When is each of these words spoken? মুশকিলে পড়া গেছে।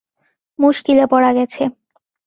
মুশকিলে 0.59 1.05
পড়া 1.11 1.31
গেছে। 1.37 1.63